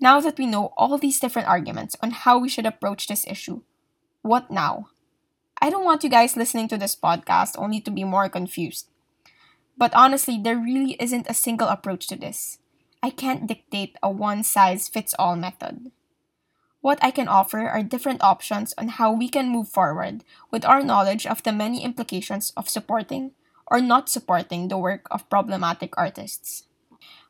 now 0.00 0.20
that 0.20 0.36
we 0.36 0.44
know 0.44 0.74
all 0.76 0.98
these 0.98 1.18
different 1.18 1.48
arguments 1.48 1.96
on 2.02 2.10
how 2.10 2.38
we 2.38 2.50
should 2.50 2.66
approach 2.66 3.06
this 3.06 3.26
issue, 3.26 3.62
what 4.20 4.50
now? 4.50 4.90
I 5.60 5.70
don't 5.70 5.84
want 5.84 6.04
you 6.04 6.10
guys 6.10 6.36
listening 6.36 6.68
to 6.68 6.78
this 6.78 6.94
podcast 6.94 7.54
only 7.56 7.80
to 7.80 7.90
be 7.90 8.04
more 8.04 8.28
confused. 8.28 8.88
But 9.76 9.94
honestly, 9.94 10.38
there 10.38 10.56
really 10.56 10.96
isn't 11.00 11.28
a 11.28 11.34
single 11.34 11.68
approach 11.68 12.06
to 12.08 12.16
this. 12.16 12.58
I 13.02 13.10
can't 13.10 13.46
dictate 13.46 13.96
a 14.02 14.10
one 14.10 14.42
size 14.42 14.88
fits 14.88 15.14
all 15.18 15.36
method. 15.36 15.92
What 16.80 16.98
I 17.02 17.10
can 17.10 17.28
offer 17.28 17.68
are 17.68 17.82
different 17.82 18.22
options 18.22 18.74
on 18.78 18.88
how 18.88 19.12
we 19.12 19.28
can 19.28 19.48
move 19.48 19.68
forward 19.68 20.24
with 20.50 20.64
our 20.64 20.82
knowledge 20.82 21.26
of 21.26 21.42
the 21.42 21.52
many 21.52 21.82
implications 21.82 22.52
of 22.56 22.68
supporting 22.68 23.32
or 23.66 23.80
not 23.80 24.08
supporting 24.08 24.68
the 24.68 24.78
work 24.78 25.08
of 25.10 25.28
problematic 25.28 25.92
artists. 25.98 26.64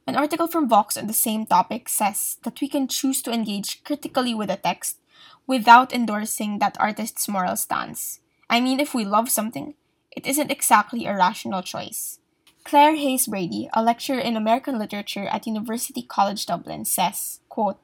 An 0.07 0.15
article 0.15 0.47
from 0.47 0.69
Vox 0.69 0.97
on 0.97 1.07
the 1.07 1.13
same 1.13 1.47
topic 1.47 1.89
says 1.89 2.37
that 2.45 2.61
we 2.61 2.69
can 2.69 2.87
choose 2.87 3.23
to 3.23 3.33
engage 3.33 3.83
critically 3.83 4.35
with 4.35 4.51
a 4.51 4.57
text 4.57 4.99
without 5.47 5.93
endorsing 5.93 6.59
that 6.59 6.77
artist's 6.81 7.29
moral 7.29 7.57
stance. 7.57 8.21
I 8.51 8.61
mean, 8.61 8.81
if 8.81 8.95
we 8.95 9.05
love 9.05 9.31
something, 9.31 9.75
it 10.11 10.27
isn't 10.27 10.51
exactly 10.51 11.07
a 11.07 11.15
rational 11.15 11.63
choice. 11.63 12.19
Clare 12.65 12.97
Hayes 12.97 13.29
Brady, 13.29 13.69
a 13.73 13.83
lecturer 13.83 14.19
in 14.19 14.37
American 14.37 14.79
literature 14.79 15.27
at 15.27 15.47
University 15.47 16.03
College 16.03 16.47
Dublin, 16.47 16.85
says, 16.85 17.39
quote, 17.49 17.79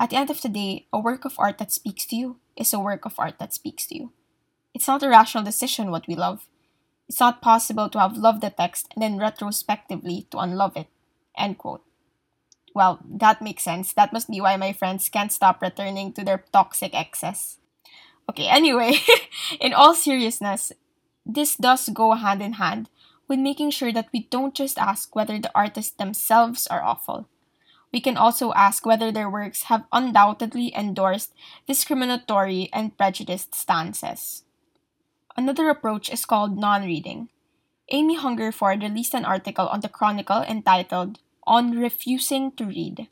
At 0.00 0.10
the 0.10 0.16
end 0.16 0.30
of 0.30 0.42
the 0.42 0.48
day, 0.48 0.86
a 0.92 0.98
work 0.98 1.24
of 1.24 1.38
art 1.38 1.58
that 1.58 1.70
speaks 1.70 2.04
to 2.06 2.16
you 2.16 2.40
is 2.56 2.72
a 2.72 2.80
work 2.80 3.04
of 3.04 3.14
art 3.18 3.38
that 3.38 3.54
speaks 3.54 3.86
to 3.86 3.96
you. 3.96 4.12
It's 4.74 4.88
not 4.88 5.04
a 5.04 5.08
rational 5.08 5.44
decision 5.44 5.92
what 5.92 6.08
we 6.08 6.16
love. 6.16 6.48
It's 7.08 7.20
not 7.20 7.40
possible 7.40 7.88
to 7.88 8.00
have 8.00 8.16
loved 8.16 8.42
the 8.42 8.50
text 8.50 8.88
and 8.94 9.02
then 9.02 9.18
retrospectively 9.18 10.26
to 10.32 10.38
unlove 10.38 10.76
it. 10.76 10.88
End 11.38 11.56
quote. 11.58 11.85
Well, 12.76 13.00
that 13.08 13.40
makes 13.40 13.64
sense. 13.64 13.94
That 13.94 14.12
must 14.12 14.28
be 14.28 14.38
why 14.38 14.58
my 14.58 14.74
friends 14.74 15.08
can't 15.08 15.32
stop 15.32 15.62
returning 15.62 16.12
to 16.12 16.22
their 16.22 16.44
toxic 16.52 16.92
exes. 16.92 17.56
Okay, 18.28 18.48
anyway, 18.48 19.00
in 19.60 19.72
all 19.72 19.94
seriousness, 19.94 20.72
this 21.24 21.56
does 21.56 21.88
go 21.88 22.12
hand 22.12 22.42
in 22.42 22.60
hand 22.60 22.90
with 23.28 23.38
making 23.38 23.70
sure 23.70 23.94
that 23.94 24.10
we 24.12 24.28
don't 24.28 24.52
just 24.52 24.76
ask 24.76 25.16
whether 25.16 25.38
the 25.40 25.50
artists 25.54 25.96
themselves 25.96 26.66
are 26.66 26.84
awful. 26.84 27.30
We 27.94 28.02
can 28.02 28.18
also 28.18 28.52
ask 28.52 28.84
whether 28.84 29.10
their 29.10 29.30
works 29.30 29.72
have 29.72 29.88
undoubtedly 29.90 30.70
endorsed 30.76 31.32
discriminatory 31.66 32.68
and 32.74 32.92
prejudiced 32.92 33.54
stances. 33.54 34.44
Another 35.34 35.70
approach 35.70 36.12
is 36.12 36.26
called 36.26 36.58
non 36.58 36.84
reading. 36.84 37.30
Amy 37.88 38.16
Hungerford 38.16 38.82
released 38.82 39.14
an 39.14 39.24
article 39.24 39.66
on 39.66 39.80
the 39.80 39.88
Chronicle 39.88 40.42
entitled 40.42 41.20
On 41.48 41.78
Refusing 41.78 42.50
to 42.56 42.64
Read. 42.64 43.06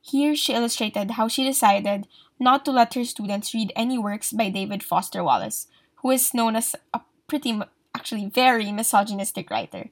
Here 0.00 0.36
she 0.36 0.52
illustrated 0.52 1.12
how 1.12 1.26
she 1.26 1.42
decided 1.42 2.06
not 2.38 2.64
to 2.64 2.70
let 2.70 2.94
her 2.94 3.04
students 3.04 3.52
read 3.52 3.72
any 3.74 3.98
works 3.98 4.32
by 4.32 4.48
David 4.48 4.84
Foster 4.84 5.24
Wallace, 5.24 5.66
who 5.96 6.12
is 6.12 6.34
known 6.34 6.54
as 6.54 6.76
a 6.94 7.00
pretty 7.26 7.60
actually 7.96 8.26
very 8.26 8.70
misogynistic 8.70 9.50
writer. 9.50 9.90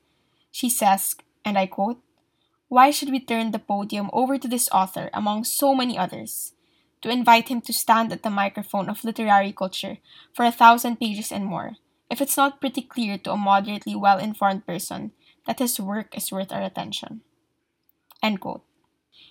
She 0.52 0.70
says, 0.70 1.16
and 1.44 1.58
I 1.58 1.66
quote, 1.66 1.98
Why 2.68 2.92
should 2.92 3.10
we 3.10 3.18
turn 3.18 3.50
the 3.50 3.58
podium 3.58 4.10
over 4.12 4.38
to 4.38 4.46
this 4.46 4.68
author 4.70 5.10
among 5.12 5.42
so 5.42 5.74
many 5.74 5.98
others? 5.98 6.52
To 7.02 7.10
invite 7.10 7.48
him 7.48 7.60
to 7.62 7.72
stand 7.72 8.12
at 8.12 8.22
the 8.22 8.30
microphone 8.30 8.88
of 8.88 9.02
literary 9.02 9.50
culture 9.50 9.98
for 10.32 10.44
a 10.44 10.52
thousand 10.52 11.00
pages 11.00 11.32
and 11.32 11.46
more, 11.46 11.72
if 12.08 12.20
it's 12.20 12.36
not 12.36 12.60
pretty 12.60 12.82
clear 12.82 13.18
to 13.18 13.32
a 13.32 13.36
moderately 13.36 13.96
well 13.96 14.20
informed 14.20 14.66
person 14.68 15.10
that 15.46 15.58
his 15.58 15.80
work 15.80 16.16
is 16.16 16.30
worth 16.30 16.52
our 16.52 16.62
attention. 16.62 17.22
End 18.22 18.40
quote. 18.40 18.62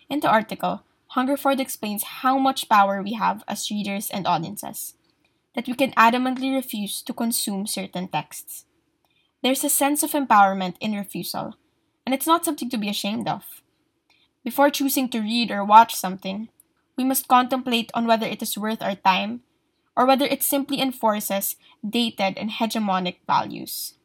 In 0.10 0.19
the 0.19 0.29
article, 0.29 0.84
Hungerford 1.10 1.60
explains 1.60 2.22
how 2.22 2.38
much 2.38 2.69
power 2.69 3.01
we 3.01 3.13
have 3.13 3.43
as 3.48 3.72
readers 3.72 4.10
and 4.10 4.27
audiences 4.27 4.93
that 5.55 5.67
we 5.67 5.74
can 5.74 5.91
adamantly 5.93 6.53
refuse 6.53 7.01
to 7.01 7.13
consume 7.13 7.65
certain 7.65 8.08
texts. 8.08 8.65
There's 9.41 9.63
a 9.63 9.69
sense 9.69 10.03
of 10.03 10.12
empowerment 10.12 10.75
in 10.79 10.93
refusal, 10.93 11.55
and 12.05 12.13
it's 12.13 12.27
not 12.27 12.46
something 12.46 12.69
to 12.69 12.77
be 12.77 12.89
ashamed 12.89 13.27
of. 13.27 13.62
Before 14.43 14.69
choosing 14.69 15.10
to 15.10 15.22
read 15.22 15.51
or 15.51 15.65
watch 15.65 15.96
something, 15.96 16.50
we 16.98 17.03
must 17.03 17.27
contemplate 17.27 17.91
on 17.93 18.05
whether 18.08 18.25
it 18.25 18.41
is 18.41 18.58
worth 18.58 18.81
our 18.81 18.96
time 18.96 19.41
or 19.96 20.05
whether 20.05 20.25
it 20.25 20.43
simply 20.43 20.79
enforces 20.79 21.55
dated 21.88 22.38
and 22.38 22.51
hegemonic 22.51 23.17
values. 23.27 23.96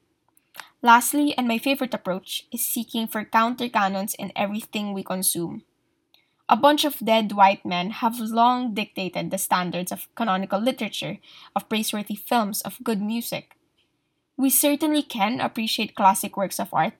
Lastly, 0.84 1.32
and 1.38 1.48
my 1.48 1.56
favorite 1.56 1.94
approach, 1.94 2.44
is 2.52 2.60
seeking 2.60 3.08
for 3.08 3.24
counter 3.24 3.70
canons 3.70 4.12
in 4.12 4.30
everything 4.36 4.92
we 4.92 5.02
consume. 5.02 5.62
A 6.46 6.58
bunch 6.58 6.84
of 6.84 6.98
dead 6.98 7.32
white 7.32 7.64
men 7.64 7.88
have 8.04 8.20
long 8.20 8.74
dictated 8.74 9.30
the 9.30 9.38
standards 9.38 9.90
of 9.90 10.14
canonical 10.14 10.60
literature, 10.60 11.20
of 11.56 11.70
praiseworthy 11.70 12.14
films, 12.14 12.60
of 12.60 12.84
good 12.84 13.00
music. 13.00 13.56
We 14.36 14.50
certainly 14.50 15.00
can 15.00 15.40
appreciate 15.40 15.94
classic 15.94 16.36
works 16.36 16.60
of 16.60 16.68
art, 16.74 16.92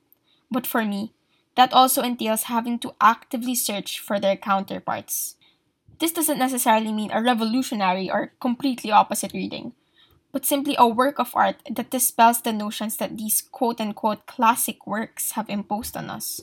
but 0.50 0.66
for 0.66 0.86
me, 0.86 1.12
that 1.54 1.74
also 1.74 2.00
entails 2.00 2.44
having 2.44 2.78
to 2.78 2.94
actively 3.02 3.54
search 3.54 4.00
for 4.00 4.18
their 4.18 4.34
counterparts. 4.34 5.36
This 5.98 6.12
doesn't 6.12 6.38
necessarily 6.38 6.90
mean 6.90 7.10
a 7.12 7.20
revolutionary 7.20 8.10
or 8.10 8.32
completely 8.40 8.90
opposite 8.90 9.34
reading, 9.34 9.74
but 10.34 10.44
simply 10.44 10.74
a 10.76 10.88
work 10.88 11.20
of 11.20 11.30
art 11.36 11.62
that 11.70 11.94
dispels 11.94 12.42
the 12.42 12.52
notions 12.52 12.96
that 12.96 13.16
these 13.16 13.40
quote 13.40 13.80
unquote 13.80 14.26
classic 14.26 14.84
works 14.84 15.38
have 15.38 15.48
imposed 15.48 15.96
on 15.96 16.10
us. 16.10 16.42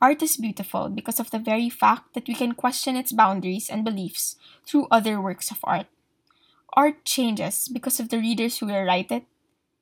art 0.00 0.22
is 0.22 0.40
beautiful 0.40 0.88
because 0.88 1.20
of 1.20 1.28
the 1.30 1.38
very 1.38 1.68
fact 1.68 2.14
that 2.14 2.26
we 2.26 2.32
can 2.32 2.56
question 2.56 2.96
its 2.96 3.12
boundaries 3.12 3.68
and 3.68 3.84
beliefs 3.84 4.36
through 4.64 4.88
other 4.90 5.20
works 5.20 5.50
of 5.50 5.60
art. 5.62 5.92
Art 6.72 7.04
changes 7.04 7.68
because 7.68 8.00
of 8.00 8.08
the 8.08 8.16
readers 8.16 8.58
who 8.58 8.66
will 8.66 8.86
write 8.86 9.12
it, 9.12 9.26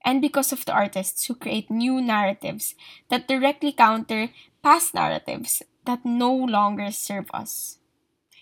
and 0.03 0.19
because 0.19 0.51
of 0.51 0.65
the 0.65 0.73
artists 0.73 1.27
who 1.27 1.35
create 1.37 1.71
new 1.71 2.01
narratives 2.01 2.75
that 3.11 3.29
directly 3.29 3.71
counter 3.71 4.31
past 4.63 4.91
narratives 4.95 5.63
that 5.85 6.03
no 6.03 6.33
longer 6.35 6.91
serve 6.91 7.31
us. 7.31 7.79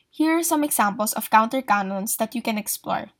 Here 0.08 0.38
are 0.38 0.46
some 0.46 0.64
examples 0.64 1.12
of 1.12 1.28
counter 1.28 1.60
canons 1.60 2.16
that 2.16 2.34
you 2.34 2.40
can 2.40 2.56
explore. 2.56 3.10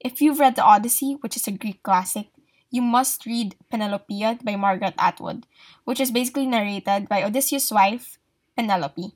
If 0.00 0.22
you've 0.22 0.38
read 0.38 0.54
The 0.54 0.62
Odyssey, 0.62 1.18
which 1.20 1.36
is 1.36 1.48
a 1.48 1.52
Greek 1.52 1.82
classic, 1.82 2.28
you 2.70 2.82
must 2.82 3.26
read 3.26 3.56
Penelopiad 3.72 4.44
by 4.44 4.54
Margaret 4.54 4.94
Atwood, 4.96 5.46
which 5.84 5.98
is 5.98 6.12
basically 6.12 6.46
narrated 6.46 7.08
by 7.08 7.24
Odysseus' 7.24 7.72
wife, 7.72 8.18
Penelope. 8.56 9.12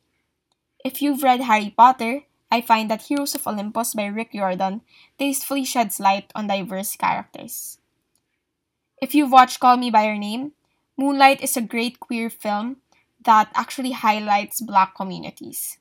If 0.84 1.00
you've 1.00 1.22
read 1.22 1.42
Harry 1.42 1.72
Potter, 1.76 2.22
I 2.50 2.60
find 2.60 2.90
that 2.90 3.02
Heroes 3.02 3.34
of 3.34 3.46
Olympus 3.46 3.94
by 3.94 4.06
Rick 4.06 4.30
Riordan 4.34 4.82
tastefully 5.18 5.64
sheds 5.64 6.00
light 6.00 6.32
on 6.34 6.48
diverse 6.48 6.96
characters. 6.96 7.78
If 9.00 9.14
you've 9.14 9.32
watched 9.32 9.60
Call 9.60 9.76
Me 9.76 9.90
By 9.90 10.06
Your 10.06 10.18
Name, 10.18 10.52
Moonlight 10.96 11.42
is 11.42 11.56
a 11.56 11.62
great 11.62 12.00
queer 12.00 12.28
film 12.28 12.78
that 13.24 13.52
actually 13.54 13.92
highlights 13.92 14.60
black 14.60 14.96
communities. 14.96 15.78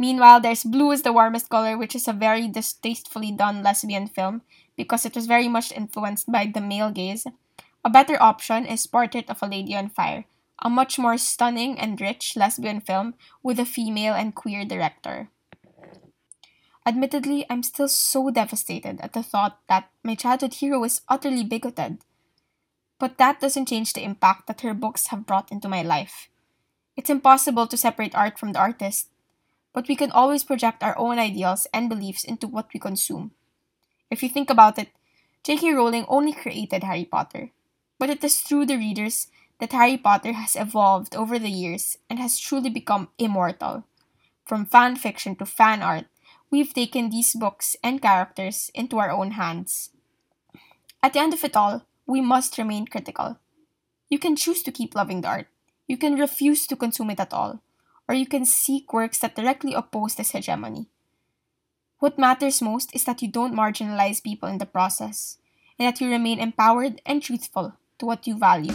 Meanwhile, 0.00 0.40
there's 0.40 0.64
Blue 0.64 0.92
is 0.92 1.02
the 1.02 1.12
Warmest 1.12 1.50
Color, 1.50 1.76
which 1.76 1.94
is 1.94 2.08
a 2.08 2.16
very 2.16 2.48
distastefully 2.48 3.30
done 3.30 3.62
lesbian 3.62 4.08
film 4.08 4.40
because 4.74 5.04
it 5.04 5.14
was 5.14 5.26
very 5.26 5.46
much 5.46 5.72
influenced 5.72 6.32
by 6.32 6.46
the 6.48 6.62
male 6.62 6.90
gaze. 6.90 7.26
A 7.84 7.90
better 7.90 8.16
option 8.16 8.64
is 8.64 8.86
Portrait 8.86 9.28
of 9.28 9.42
a 9.42 9.46
Lady 9.46 9.76
on 9.76 9.90
Fire, 9.90 10.24
a 10.64 10.70
much 10.70 10.98
more 10.98 11.18
stunning 11.18 11.78
and 11.78 12.00
rich 12.00 12.34
lesbian 12.34 12.80
film 12.80 13.12
with 13.42 13.60
a 13.60 13.66
female 13.66 14.14
and 14.14 14.34
queer 14.34 14.64
director. 14.64 15.28
Admittedly, 16.86 17.44
I'm 17.50 17.62
still 17.62 17.88
so 17.88 18.30
devastated 18.30 19.02
at 19.02 19.12
the 19.12 19.22
thought 19.22 19.60
that 19.68 19.90
my 20.02 20.14
childhood 20.14 20.54
hero 20.54 20.82
is 20.82 21.02
utterly 21.10 21.44
bigoted. 21.44 21.98
But 22.98 23.18
that 23.18 23.38
doesn't 23.38 23.68
change 23.68 23.92
the 23.92 24.04
impact 24.04 24.46
that 24.46 24.62
her 24.62 24.72
books 24.72 25.08
have 25.08 25.26
brought 25.26 25.52
into 25.52 25.68
my 25.68 25.82
life. 25.82 26.30
It's 26.96 27.10
impossible 27.10 27.66
to 27.66 27.76
separate 27.76 28.14
art 28.14 28.38
from 28.38 28.52
the 28.52 28.60
artist, 28.60 29.09
but 29.72 29.88
we 29.88 29.96
can 29.96 30.10
always 30.10 30.44
project 30.44 30.82
our 30.82 30.96
own 30.98 31.18
ideals 31.18 31.66
and 31.72 31.88
beliefs 31.88 32.24
into 32.24 32.48
what 32.48 32.68
we 32.74 32.80
consume. 32.80 33.32
If 34.10 34.22
you 34.22 34.28
think 34.28 34.50
about 34.50 34.78
it, 34.78 34.88
J.K. 35.44 35.72
Rowling 35.72 36.04
only 36.08 36.32
created 36.32 36.84
Harry 36.84 37.04
Potter, 37.04 37.50
but 37.98 38.10
it 38.10 38.22
is 38.24 38.40
through 38.40 38.66
the 38.66 38.76
readers 38.76 39.28
that 39.58 39.72
Harry 39.72 39.96
Potter 39.96 40.32
has 40.32 40.56
evolved 40.56 41.14
over 41.14 41.38
the 41.38 41.50
years 41.50 41.96
and 42.08 42.18
has 42.18 42.38
truly 42.38 42.70
become 42.70 43.08
immortal. 43.18 43.84
From 44.44 44.66
fan 44.66 44.96
fiction 44.96 45.36
to 45.36 45.46
fan 45.46 45.82
art, 45.82 46.06
we've 46.50 46.74
taken 46.74 47.10
these 47.10 47.34
books 47.34 47.76
and 47.84 48.02
characters 48.02 48.70
into 48.74 48.98
our 48.98 49.10
own 49.10 49.32
hands. 49.32 49.90
At 51.02 51.12
the 51.12 51.20
end 51.20 51.32
of 51.32 51.44
it 51.44 51.56
all, 51.56 51.86
we 52.06 52.20
must 52.20 52.58
remain 52.58 52.86
critical. 52.86 53.38
You 54.08 54.18
can 54.18 54.34
choose 54.34 54.62
to 54.64 54.72
keep 54.72 54.94
loving 54.94 55.20
the 55.20 55.28
art, 55.28 55.46
you 55.86 55.96
can 55.96 56.16
refuse 56.16 56.66
to 56.66 56.76
consume 56.76 57.10
it 57.10 57.20
at 57.20 57.32
all, 57.32 57.62
or 58.10 58.14
you 58.14 58.26
can 58.26 58.44
seek 58.44 58.92
works 58.92 59.22
that 59.22 59.36
directly 59.36 59.72
oppose 59.72 60.16
this 60.16 60.32
hegemony. 60.32 60.90
What 62.00 62.18
matters 62.18 62.60
most 62.60 62.90
is 62.92 63.04
that 63.04 63.22
you 63.22 63.30
don't 63.30 63.54
marginalize 63.54 64.20
people 64.20 64.48
in 64.48 64.58
the 64.58 64.66
process, 64.66 65.38
and 65.78 65.86
that 65.86 66.00
you 66.00 66.10
remain 66.10 66.40
empowered 66.40 67.00
and 67.06 67.22
truthful 67.22 67.78
to 68.00 68.06
what 68.06 68.26
you 68.26 68.36
value. 68.36 68.74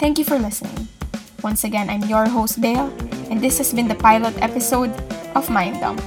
Thank 0.00 0.16
you 0.16 0.24
for 0.24 0.38
listening. 0.38 0.88
Once 1.42 1.64
again, 1.64 1.90
I'm 1.90 2.08
your 2.08 2.24
host, 2.24 2.58
Bea, 2.58 2.88
and 3.28 3.36
this 3.36 3.58
has 3.58 3.74
been 3.74 3.88
the 3.88 4.00
pilot 4.00 4.32
episode 4.40 4.96
of 5.36 5.50
Mind 5.50 5.78
Dump. 5.80 6.00